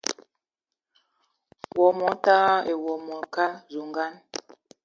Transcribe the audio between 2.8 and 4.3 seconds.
wo mokal zugan